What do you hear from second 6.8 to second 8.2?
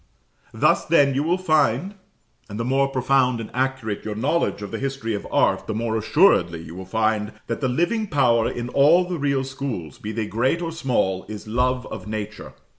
find that the living